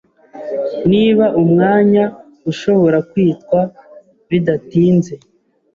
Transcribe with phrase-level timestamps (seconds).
[0.91, 2.03] niba umwanya
[2.51, 3.59] ushobora kwitwa
[4.29, 5.13] Bidatinze